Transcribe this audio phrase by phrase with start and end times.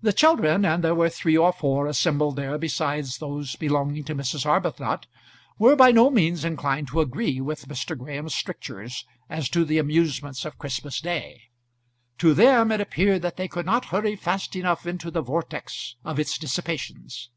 [0.00, 4.44] The children, and there were three or four assembled there besides those belonging to Mrs.
[4.44, 5.06] Arbuthnot,
[5.56, 7.96] were by no means inclined to agree with Mr.
[7.96, 11.42] Graham's strictures as to the amusements of Christmas day.
[12.18, 16.18] To them it appeared that they could not hurry fast enough into the vortex of
[16.18, 17.30] its dissipations.